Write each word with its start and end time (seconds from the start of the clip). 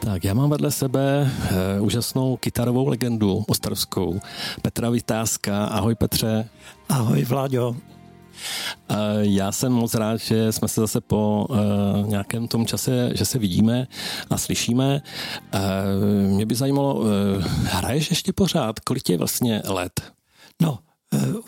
Tak 0.00 0.24
já 0.24 0.34
mám 0.34 0.50
vedle 0.50 0.70
sebe 0.70 1.30
uh, 1.78 1.84
úžasnou 1.84 2.36
kytarovou 2.36 2.88
legendu 2.88 3.44
ostrovskou, 3.48 4.20
Petra 4.62 4.90
Vytázka. 4.90 5.64
Ahoj 5.64 5.94
Petře. 5.94 6.48
Ahoj 6.88 7.24
Vláďo. 7.24 7.70
Uh, 7.70 7.76
já 9.20 9.52
jsem 9.52 9.72
moc 9.72 9.94
rád, 9.94 10.16
že 10.16 10.52
jsme 10.52 10.68
se 10.68 10.80
zase 10.80 11.00
po 11.00 11.46
uh, 11.50 11.56
nějakém 12.08 12.48
tom 12.48 12.66
čase, 12.66 13.10
že 13.14 13.24
se 13.24 13.38
vidíme 13.38 13.86
a 14.30 14.38
slyšíme. 14.38 15.02
Uh, 15.54 15.60
mě 16.30 16.46
by 16.46 16.54
zajímalo, 16.54 16.94
uh, 16.94 17.06
hraješ 17.64 18.10
ještě 18.10 18.32
pořád? 18.32 18.80
Kolik 18.80 19.08
je 19.08 19.18
vlastně 19.18 19.62
let? 19.66 20.12
No, 20.62 20.78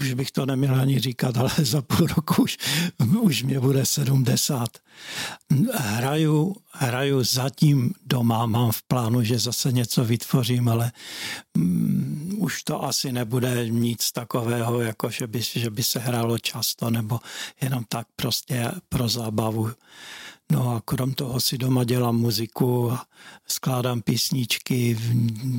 už 0.00 0.14
bych 0.14 0.30
to 0.30 0.46
neměl 0.46 0.80
ani 0.80 1.00
říkat, 1.00 1.36
ale 1.36 1.50
za 1.58 1.82
půl 1.82 2.06
roku 2.06 2.42
už, 2.42 2.58
už 3.20 3.42
mě 3.42 3.60
bude 3.60 3.86
70. 3.86 4.68
Hraju, 5.74 6.56
hraju 6.70 7.24
zatím 7.24 7.94
doma, 8.06 8.46
mám 8.46 8.72
v 8.72 8.82
plánu, 8.82 9.22
že 9.22 9.38
zase 9.38 9.72
něco 9.72 10.04
vytvořím, 10.04 10.68
ale 10.68 10.92
um, 11.56 12.36
už 12.38 12.62
to 12.62 12.84
asi 12.84 13.12
nebude 13.12 13.68
nic 13.68 14.12
takového, 14.12 14.80
jako 14.80 15.10
že 15.10 15.26
by, 15.26 15.42
že 15.42 15.70
by 15.70 15.82
se 15.82 15.98
hrálo 15.98 16.38
často, 16.38 16.90
nebo 16.90 17.20
jenom 17.60 17.84
tak 17.88 18.06
prostě 18.16 18.70
pro 18.88 19.08
zábavu. 19.08 19.70
No 20.52 20.76
a 20.76 20.80
krom 20.80 21.14
toho 21.14 21.40
si 21.40 21.58
doma 21.58 21.84
dělám 21.84 22.16
muziku, 22.16 22.98
skládám 23.46 24.02
písničky, 24.02 24.98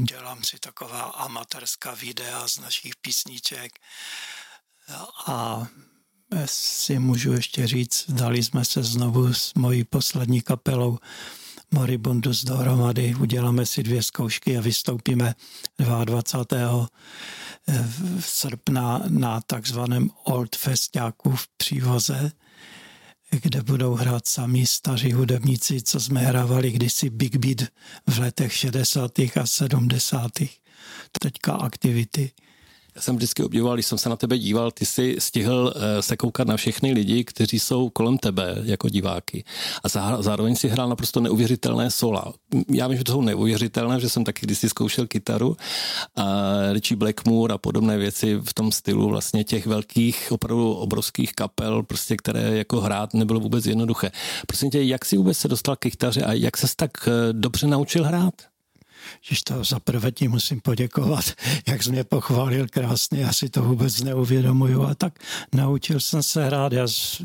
dělám 0.04 0.44
si 0.44 0.60
taková 0.60 1.02
amatérská 1.02 1.94
videa 1.94 2.48
z 2.48 2.60
našich 2.60 2.96
písniček 2.96 3.80
a 5.28 5.68
si 6.46 7.00
můžu 7.00 7.34
ještě 7.34 7.68
říct, 7.68 8.06
dali 8.10 8.44
jsme 8.44 8.66
se 8.66 8.84
znovu 8.84 9.34
s 9.34 9.54
mojí 9.54 9.84
poslední 9.84 10.42
kapelou 10.42 11.00
Moribundus 11.72 12.44
dohromady, 12.44 13.16
uděláme 13.16 13.66
si 13.66 13.84
dvě 13.84 14.04
zkoušky 14.04 14.58
a 14.58 14.62
vystoupíme 14.62 15.36
22. 16.06 16.88
srpna 18.20 19.02
na 19.08 19.42
takzvaném 19.42 20.10
Old 20.24 20.56
Festiáku 20.56 21.36
v 21.36 21.48
Přívoze 21.58 22.32
kde 23.42 23.62
budou 23.64 23.94
hrát 23.94 24.28
sami 24.28 24.66
staří 24.66 25.14
hudebníci, 25.14 25.82
co 25.82 26.00
jsme 26.00 26.20
hrávali 26.20 26.72
kdysi 26.72 27.10
Big 27.10 27.36
Beat 27.36 27.70
v 28.08 28.20
letech 28.20 28.54
60. 28.54 29.20
a 29.20 29.46
70. 29.46 30.32
Teďka 31.20 31.54
aktivity. 31.54 32.32
Já 32.96 33.02
jsem 33.02 33.16
vždycky 33.16 33.44
obdivoval, 33.44 33.76
když 33.76 33.86
jsem 33.86 33.98
se 33.98 34.10
na 34.10 34.16
tebe 34.16 34.38
díval, 34.38 34.72
ty 34.72 34.86
jsi 34.86 35.16
stihl 35.20 35.74
eh, 35.76 36.02
se 36.02 36.18
koukat 36.18 36.48
na 36.48 36.58
všechny 36.58 36.94
lidi, 36.94 37.24
kteří 37.24 37.60
jsou 37.60 37.90
kolem 37.90 38.18
tebe 38.18 38.56
jako 38.64 38.90
diváky. 38.90 39.44
A 39.84 39.90
zároveň 40.22 40.56
si 40.56 40.68
hrál 40.68 40.90
naprosto 40.90 41.20
neuvěřitelné 41.20 41.92
sola. 41.92 42.34
Já 42.72 42.88
vím, 42.88 42.98
že 42.98 43.04
to 43.04 43.12
jsou 43.12 43.22
neuvěřitelné, 43.22 44.00
že 44.00 44.10
jsem 44.10 44.24
taky 44.24 44.46
kdysi 44.46 44.70
zkoušel 44.70 45.08
kytaru 45.08 45.58
a 46.16 46.26
Richie 46.72 46.98
Blackmore 46.98 47.54
a 47.54 47.58
podobné 47.58 47.98
věci 47.98 48.36
v 48.36 48.54
tom 48.54 48.72
stylu 48.72 49.08
vlastně 49.08 49.44
těch 49.44 49.66
velkých, 49.66 50.32
opravdu 50.32 50.74
obrovských 50.74 51.34
kapel, 51.34 51.84
prostě 51.84 52.18
které 52.18 52.58
jako 52.58 52.82
hrát 52.82 53.14
nebylo 53.14 53.40
vůbec 53.40 53.66
jednoduché. 53.66 54.12
Prosím 54.48 54.70
tě, 54.70 54.84
jak 54.84 55.06
jsi 55.06 55.18
vůbec 55.18 55.38
se 55.38 55.48
dostal 55.48 55.76
k 55.76 55.80
kytaře 55.80 56.24
a 56.24 56.34
jak 56.34 56.58
ses 56.58 56.76
tak 56.76 56.92
eh, 57.08 57.34
dobře 57.34 57.68
naučil 57.68 58.04
hrát? 58.04 58.53
Že 59.22 59.36
to 59.44 59.64
za 59.64 59.80
prvé 59.80 60.12
ti 60.12 60.28
musím 60.28 60.62
poděkovat, 60.62 61.26
jak 61.68 61.84
jsi 61.84 61.92
mě 61.92 62.04
pochválil 62.04 62.68
krásně, 62.68 63.22
já 63.22 63.34
si 63.34 63.50
to 63.50 63.62
vůbec 63.62 64.02
neuvědomuju 64.02 64.84
a 64.84 64.96
tak 64.96 65.20
naučil 65.56 66.00
jsem 66.00 66.24
se 66.24 66.46
hrát, 66.46 66.74
já 66.74 66.88
z, 66.88 67.22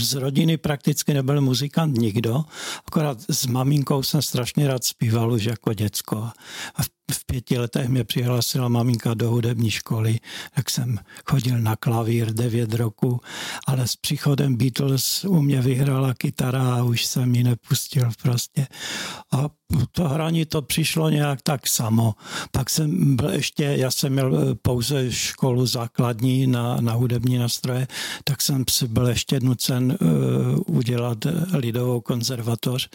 z 0.00 0.14
rodiny 0.14 0.56
prakticky 0.56 1.14
nebyl 1.14 1.40
muzikant 1.40 1.98
nikdo, 1.98 2.44
akorát 2.86 3.18
s 3.30 3.46
maminkou 3.46 4.02
jsem 4.02 4.22
strašně 4.22 4.68
rád 4.68 4.84
zpíval 4.84 5.32
už 5.32 5.44
jako 5.44 5.72
děcko. 5.72 6.16
A 6.74 6.82
v 6.82 6.88
v 7.12 7.26
pěti 7.26 7.58
letech 7.58 7.88
mě 7.88 8.04
přihlásila 8.04 8.68
maminka 8.68 9.14
do 9.14 9.30
hudební 9.30 9.70
školy, 9.70 10.18
tak 10.56 10.70
jsem 10.70 10.98
chodil 11.26 11.58
na 11.58 11.76
klavír 11.76 12.32
devět 12.32 12.74
roku, 12.74 13.20
ale 13.66 13.88
s 13.88 13.96
příchodem 13.96 14.56
Beatles 14.56 15.24
u 15.24 15.40
mě 15.40 15.60
vyhrála 15.60 16.14
kytara 16.14 16.74
a 16.74 16.82
už 16.82 17.06
jsem 17.06 17.34
ji 17.34 17.44
nepustil 17.44 18.10
prostě. 18.22 18.66
A 19.32 19.48
to 19.92 20.08
hraní 20.08 20.44
to 20.44 20.62
přišlo 20.62 21.10
nějak 21.10 21.42
tak 21.42 21.68
samo. 21.68 22.14
Pak 22.52 22.70
jsem 22.70 23.16
byl 23.16 23.30
ještě, 23.30 23.64
já 23.64 23.90
jsem 23.90 24.12
měl 24.12 24.38
eh, 24.38 24.54
pouze 24.54 25.12
školu 25.12 25.66
základní 25.66 26.46
na, 26.46 26.76
na 26.80 26.92
hudební 26.92 27.38
nástroje, 27.38 27.86
tak 28.24 28.42
jsem 28.42 28.64
si 28.70 28.88
byl 28.88 29.06
ještě 29.08 29.40
nucen 29.40 29.98
uh, 30.00 30.76
udělat 30.76 31.18
lidovou 31.52 32.00
konzervatoř, 32.00 32.88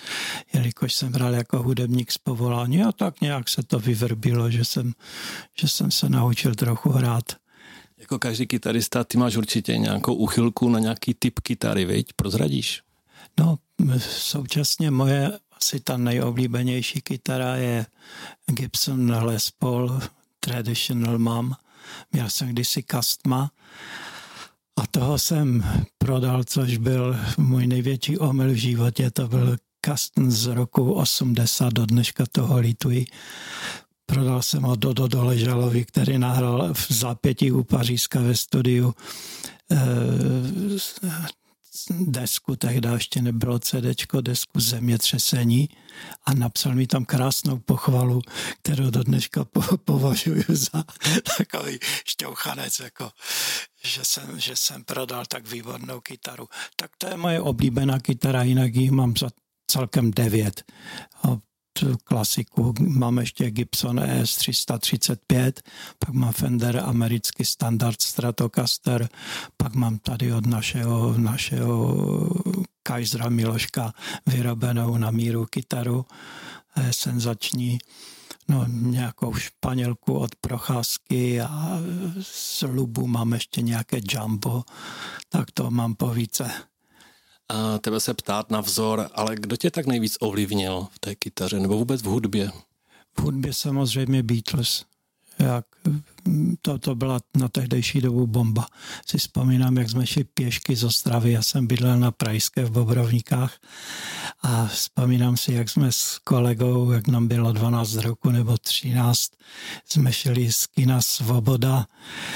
jelikož 0.53 0.93
jsem 0.93 1.13
hrál 1.13 1.33
jako 1.33 1.63
hudebník 1.63 2.11
z 2.11 2.17
povolání 2.17 2.83
a 2.83 2.91
tak 2.91 3.21
nějak 3.21 3.49
se 3.49 3.63
to 3.63 3.79
vyvrbilo, 3.99 4.51
že 4.51 4.65
jsem, 4.65 4.93
že 5.59 5.67
jsem 5.67 5.91
se 5.91 6.09
naučil 6.09 6.55
trochu 6.55 6.89
hrát. 6.89 7.23
Jako 7.97 8.19
každý 8.19 8.47
kytarista, 8.47 9.03
ty 9.03 9.17
máš 9.17 9.35
určitě 9.35 9.77
nějakou 9.77 10.13
uchylku 10.13 10.69
na 10.69 10.79
nějaký 10.79 11.13
typ 11.13 11.39
kytary, 11.39 11.85
viď? 11.85 12.13
Prozradíš? 12.15 12.81
No, 13.39 13.57
současně 13.99 14.91
moje 14.91 15.31
asi 15.51 15.79
ta 15.79 15.97
nejoblíbenější 15.97 17.01
kytara 17.01 17.55
je 17.55 17.85
Gibson 18.45 19.11
Les 19.11 19.51
Paul 19.51 20.01
Traditional 20.39 21.19
Mom. 21.19 21.51
Měl 22.11 22.29
jsem 22.29 22.49
kdysi 22.49 22.83
Kastma 22.83 23.51
a 24.81 24.87
toho 24.87 25.19
jsem 25.19 25.63
prodal, 25.97 26.43
což 26.43 26.77
byl 26.77 27.17
můj 27.37 27.67
největší 27.67 28.17
omyl 28.17 28.51
v 28.51 28.55
životě. 28.55 29.11
To 29.11 29.27
byl 29.27 29.57
Kasten 29.81 30.31
z 30.31 30.45
roku 30.45 30.93
80, 30.93 31.73
do 31.73 31.85
dneška 31.85 32.23
toho 32.31 32.59
lituji. 32.59 33.05
Prodal 34.09 34.41
jsem 34.41 34.63
ho 34.63 34.75
do 34.75 34.93
Doležalovi, 34.93 35.85
který 35.85 36.17
nahrál 36.17 36.73
v 36.73 36.91
zápětí 36.91 37.51
u 37.51 37.63
Pařížska 37.63 38.21
ve 38.21 38.35
studiu 38.35 38.95
eh, 39.71 39.77
desku, 41.99 42.55
tehdy 42.55 42.89
ještě 42.93 43.21
nebylo 43.21 43.59
CD, 43.59 44.13
desku 44.21 44.59
Zemětřesení 44.59 45.69
a 46.25 46.33
napsal 46.33 46.75
mi 46.75 46.87
tam 46.87 47.05
krásnou 47.05 47.57
pochvalu, 47.57 48.21
kterou 48.61 48.89
do 48.89 49.03
dneška 49.03 49.45
po, 49.45 49.61
považuji 49.77 50.43
za 50.47 50.83
takový 51.37 51.79
šťouchanec, 52.07 52.79
jako, 52.79 53.11
že, 53.83 54.01
jsem, 54.03 54.39
že 54.39 54.55
jsem 54.55 54.83
prodal 54.83 55.25
tak 55.25 55.47
výbornou 55.47 56.01
kytaru. 56.01 56.47
Tak 56.75 56.91
to 56.97 57.07
je 57.07 57.17
moje 57.17 57.41
oblíbená 57.41 57.99
kytara, 57.99 58.43
jinak 58.43 58.75
ji 58.75 58.91
mám 58.91 59.13
za 59.19 59.29
celkem 59.67 60.11
devět 60.11 60.63
klasiku. 62.03 62.73
Mám 62.79 63.17
ještě 63.17 63.51
Gibson 63.51 63.99
ES 63.99 64.35
335, 64.35 65.61
pak 65.99 66.09
mám 66.09 66.31
Fender 66.31 66.83
americký 66.85 67.45
standard 67.45 68.01
Stratocaster, 68.01 69.09
pak 69.57 69.75
mám 69.75 69.97
tady 69.97 70.33
od 70.33 70.45
našeho, 70.45 71.17
našeho 71.17 71.97
Kaisera 72.83 73.29
Miloška 73.29 73.93
vyrobenou 74.27 74.97
na 74.97 75.11
míru 75.11 75.45
kytaru, 75.45 76.05
e, 76.75 76.93
senzační 76.93 77.79
no, 78.47 78.65
nějakou 78.67 79.33
španělku 79.33 80.13
od 80.13 80.35
procházky 80.35 81.41
a 81.41 81.79
z 82.21 82.61
Lubu 82.61 83.07
mám 83.07 83.33
ještě 83.33 83.61
nějaké 83.61 83.99
jumbo, 84.11 84.63
tak 85.29 85.51
to 85.51 85.71
mám 85.71 85.95
po 85.95 86.09
více 86.09 86.51
tebe 87.81 87.99
se 87.99 88.13
ptát 88.13 88.51
na 88.51 88.61
vzor, 88.61 89.09
ale 89.13 89.35
kdo 89.35 89.55
tě 89.55 89.71
tak 89.71 89.87
nejvíc 89.87 90.17
ovlivnil 90.19 90.87
v 90.91 90.99
té 90.99 91.15
kytaře 91.15 91.59
nebo 91.59 91.77
vůbec 91.77 92.01
v 92.01 92.05
hudbě? 92.05 92.51
V 93.17 93.21
hudbě 93.21 93.53
samozřejmě 93.53 94.23
Beatles. 94.23 94.85
Jak 95.39 95.65
to, 96.61 96.77
to 96.77 96.95
byla 96.95 97.19
na 97.37 97.47
tehdejší 97.47 98.01
dobu 98.01 98.27
bomba. 98.27 98.67
Si 99.05 99.17
vzpomínám, 99.17 99.77
jak 99.77 99.89
jsme 99.89 100.07
šli 100.07 100.23
pěšky 100.23 100.75
z 100.75 100.83
Ostravy, 100.83 101.31
já 101.31 101.41
jsem 101.41 101.67
bydlel 101.67 101.99
na 101.99 102.11
Prajské 102.11 102.65
v 102.65 102.71
Bobrovníkách 102.71 103.53
a 104.41 104.67
vzpomínám 104.67 105.37
si, 105.37 105.53
jak 105.53 105.69
jsme 105.69 105.91
s 105.91 106.19
kolegou, 106.23 106.91
jak 106.91 107.07
nám 107.07 107.27
bylo 107.27 107.51
12 107.51 107.95
roku 107.95 108.29
nebo 108.29 108.57
13, 108.57 109.31
jsme 109.85 110.13
šli 110.13 110.51
z 110.51 110.67
kina 110.67 111.01
Svoboda, 111.01 111.87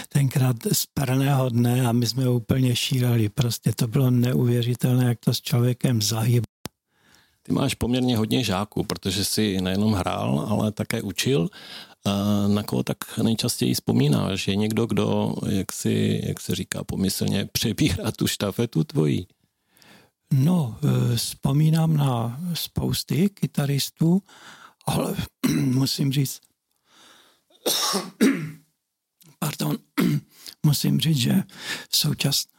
tenkrát 0.10 0.56
z 0.74 0.86
perného 0.86 1.50
dne 1.50 1.88
a 1.88 1.92
my 1.92 2.08
jsme 2.08 2.30
úplně 2.30 2.76
šírali. 2.76 3.30
Prostě 3.30 3.72
to 3.76 3.88
bylo 3.88 4.12
neuvěřitelné, 4.12 5.06
jak 5.06 5.20
to 5.20 5.34
s 5.34 5.42
člověkem 5.42 6.02
zahyb. 6.02 6.44
Ty 7.44 7.54
máš 7.54 7.74
poměrně 7.74 8.18
hodně 8.18 8.44
žáků, 8.44 8.84
protože 8.84 9.26
jsi 9.26 9.62
nejenom 9.62 9.94
hrál, 9.94 10.46
ale 10.50 10.72
také 10.72 11.02
učil 11.02 11.50
na 12.48 12.64
koho 12.64 12.84
tak 12.84 12.98
nejčastěji 13.24 13.74
vzpomínáš? 13.74 14.48
Je 14.48 14.56
někdo, 14.56 14.86
kdo, 14.86 15.36
jak, 15.50 15.72
si, 15.74 16.22
jak 16.24 16.42
se 16.42 16.56
říká 16.56 16.84
pomyslně, 16.84 17.46
přebírá 17.52 18.12
tu 18.12 18.28
štafetu 18.28 18.84
tvojí? 18.84 19.28
No, 20.36 20.80
e, 20.84 21.16
vzpomínám 21.18 21.98
na 21.98 22.40
spousty 22.54 23.30
kytaristů, 23.30 24.24
ale 24.86 25.16
musím 25.56 26.12
říct, 26.12 26.42
pardon, 29.40 29.78
musím 30.64 31.00
říct, 31.00 31.18
že 31.18 31.44
současně 31.90 32.54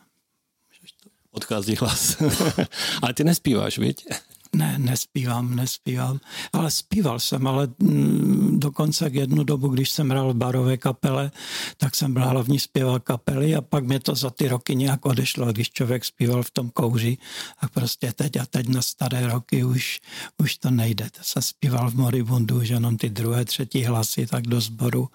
Odchází 1.34 1.76
hlas. 1.76 2.16
ale 3.02 3.14
ty 3.14 3.24
nespíváš, 3.24 3.78
viď? 3.78 4.06
Ne, 4.54 4.78
nespívám, 4.78 5.56
nespívám. 5.56 6.20
Ale 6.52 6.70
zpíval 6.70 7.20
jsem, 7.20 7.46
ale 7.46 7.68
mm, 7.78 8.60
dokonce 8.60 9.10
jednu 9.12 9.44
dobu, 9.44 9.68
když 9.68 9.90
jsem 9.90 10.10
hrál 10.10 10.32
v 10.32 10.36
barové 10.36 10.76
kapele, 10.76 11.30
tak 11.76 11.96
jsem 11.96 12.12
byl 12.12 12.28
hlavní 12.28 12.58
zpěvák 12.58 13.02
kapely 13.02 13.56
a 13.56 13.60
pak 13.60 13.84
mě 13.84 14.00
to 14.00 14.14
za 14.14 14.30
ty 14.30 14.48
roky 14.48 14.76
nějak 14.76 15.06
odešlo, 15.06 15.52
když 15.52 15.70
člověk 15.70 16.04
zpíval 16.04 16.42
v 16.42 16.50
tom 16.50 16.70
kouři 16.70 17.18
a 17.58 17.68
prostě 17.68 18.12
teď 18.12 18.36
a 18.36 18.46
teď 18.46 18.68
na 18.68 18.82
staré 18.82 19.26
roky 19.26 19.64
už, 19.64 20.00
už 20.38 20.56
to 20.56 20.70
nejde. 20.70 21.10
To 21.10 21.20
se 21.22 21.42
zpíval 21.42 21.90
v 21.90 21.94
Moribundu, 21.94 22.64
že 22.64 22.74
jenom 22.74 22.96
ty 22.96 23.10
druhé, 23.10 23.44
třetí 23.44 23.84
hlasy, 23.84 24.26
tak 24.26 24.46
do 24.46 24.60
sboru 24.60 25.08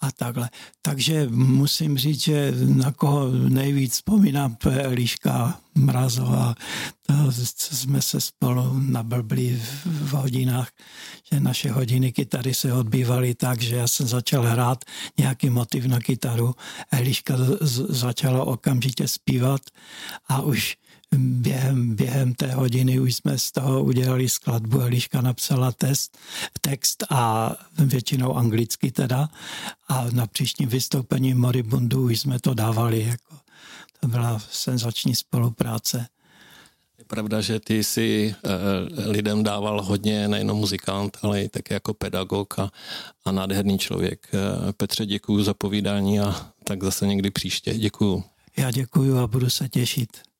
a 0.00 0.12
takhle. 0.12 0.50
Takže 0.82 1.26
musím 1.30 1.98
říct, 1.98 2.20
že 2.22 2.52
na 2.66 2.92
koho 2.92 3.30
nejvíc 3.30 3.92
vzpomínám, 3.92 4.54
to 4.54 4.70
je 4.70 4.82
Eliška 4.82 5.63
Mrazová, 5.74 6.54
to 7.06 7.32
jsme 7.32 8.02
se 8.02 8.20
spolu 8.20 8.78
nablbli 8.78 9.62
v 9.84 10.10
hodinách, 10.10 10.68
že 11.32 11.40
naše 11.40 11.70
hodiny 11.70 12.12
kytary 12.12 12.54
se 12.54 12.72
odbývaly 12.72 13.34
tak, 13.34 13.62
že 13.62 13.76
já 13.76 13.88
jsem 13.88 14.06
začal 14.06 14.42
hrát 14.42 14.84
nějaký 15.18 15.50
motiv 15.50 15.84
na 15.84 16.00
kytaru, 16.00 16.54
Eliška 16.90 17.34
začala 17.88 18.44
okamžitě 18.44 19.08
zpívat 19.08 19.60
a 20.28 20.42
už 20.42 20.76
během, 21.18 21.94
během 21.96 22.34
té 22.34 22.52
hodiny 22.52 23.00
už 23.00 23.14
jsme 23.14 23.38
z 23.38 23.52
toho 23.52 23.84
udělali 23.84 24.28
skladbu. 24.28 24.80
Eliška 24.80 25.20
napsala 25.20 25.72
test, 25.72 26.18
text 26.60 27.04
a 27.10 27.52
většinou 27.78 28.34
anglicky 28.34 28.90
teda 28.90 29.28
a 29.88 30.06
na 30.12 30.26
příštím 30.26 30.68
vystoupení 30.68 31.34
Moribundu 31.34 32.04
už 32.04 32.20
jsme 32.20 32.38
to 32.38 32.54
dávali. 32.54 33.02
Jako, 33.02 33.43
to 34.00 34.08
byla 34.08 34.38
senzační 34.50 35.14
spolupráce. 35.14 36.06
Je 36.98 37.04
pravda, 37.04 37.40
že 37.40 37.60
ty 37.60 37.84
jsi 37.84 38.34
e, 38.44 39.10
lidem 39.10 39.42
dával 39.42 39.82
hodně 39.82 40.28
nejenom 40.28 40.58
muzikant, 40.58 41.16
ale 41.22 41.42
i 41.42 41.48
také 41.48 41.74
jako 41.74 41.94
pedagog 41.94 42.58
a, 42.58 42.70
a 43.24 43.32
nádherný 43.32 43.78
člověk. 43.78 44.28
E, 44.34 44.72
Petře, 44.72 45.06
děkuji 45.06 45.44
za 45.44 45.54
povídání 45.54 46.20
a 46.20 46.50
tak 46.64 46.84
zase 46.84 47.06
někdy 47.06 47.30
příště. 47.30 47.74
Děkuju. 47.74 48.24
Já 48.56 48.70
děkuji 48.70 49.18
a 49.18 49.26
budu 49.26 49.50
se 49.50 49.68
těšit. 49.68 50.33